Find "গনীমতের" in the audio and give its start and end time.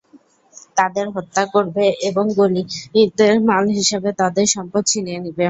2.37-3.33